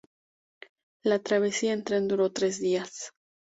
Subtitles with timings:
[1.03, 3.11] La travesía en tren duró tres días.